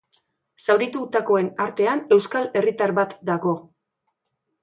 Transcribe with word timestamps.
Zauritutakoen 0.67 1.49
artean, 1.65 2.01
euskal 2.17 2.49
herritar 2.61 2.93
bat 3.01 3.15
dago. 3.33 3.53